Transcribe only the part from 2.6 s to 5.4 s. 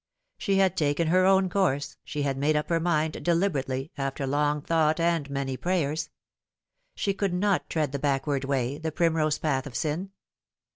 her mind deliberately, after long thought and